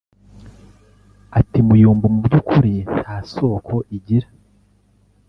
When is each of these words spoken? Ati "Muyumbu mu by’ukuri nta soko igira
Ati 1.39 1.57
"Muyumbu 1.67 2.05
mu 2.13 2.19
by’ukuri 2.25 2.73
nta 2.97 3.15
soko 3.33 3.75
igira 3.95 4.27